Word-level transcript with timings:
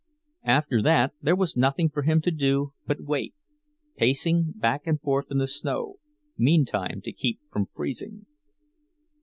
After 0.47 0.81
that 0.81 1.13
there 1.21 1.35
was 1.35 1.55
nothing 1.55 1.87
for 1.87 2.01
him 2.01 2.21
to 2.21 2.31
do 2.31 2.73
but 2.87 3.01
wait, 3.01 3.35
pacing 3.97 4.53
back 4.55 4.87
and 4.87 4.99
forth 4.99 5.29
in 5.29 5.37
the 5.37 5.45
snow, 5.45 5.97
meantime, 6.39 7.01
to 7.03 7.11
keep 7.13 7.39
from 7.51 7.67
freezing. 7.67 8.25